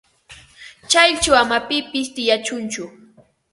[0.91, 2.83] Chayćhu ama pipis tiyachunchu.